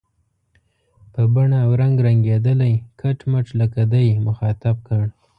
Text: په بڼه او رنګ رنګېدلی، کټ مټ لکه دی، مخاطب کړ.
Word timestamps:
په 1.13 1.21
بڼه 1.33 1.57
او 1.65 1.71
رنګ 1.81 1.95
رنګېدلی، 2.05 2.73
کټ 2.99 3.19
مټ 3.31 3.45
لکه 3.59 3.81
دی، 3.91 4.07
مخاطب 4.27 4.75
کړ. 4.87 5.03